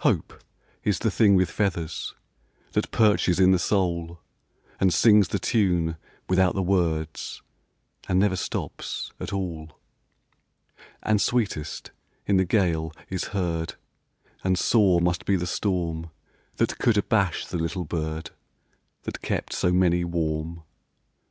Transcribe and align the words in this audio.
Hope 0.00 0.44
is 0.84 0.98
the 0.98 1.10
thing 1.10 1.34
with 1.34 1.50
feathers 1.50 2.14
That 2.72 2.90
perches 2.90 3.40
in 3.40 3.52
the 3.52 3.58
soul, 3.58 4.20
And 4.78 4.92
sings 4.92 5.28
the 5.28 5.38
tune 5.38 5.96
without 6.28 6.54
the 6.54 6.60
words, 6.60 7.40
And 8.06 8.18
never 8.18 8.36
stops 8.36 9.12
at 9.18 9.32
all, 9.32 9.80
And 11.02 11.22
sweetest 11.22 11.90
in 12.26 12.36
the 12.36 12.44
gale 12.44 12.92
is 13.08 13.28
heard; 13.32 13.76
And 14.44 14.58
sore 14.58 15.00
must 15.00 15.24
be 15.24 15.36
the 15.36 15.46
storm 15.46 16.10
That 16.56 16.76
could 16.76 16.98
abash 16.98 17.46
the 17.46 17.56
little 17.56 17.86
bird 17.86 18.30
That 19.04 19.22
kept 19.22 19.54
so 19.54 19.72
many 19.72 20.04
warm. 20.04 20.64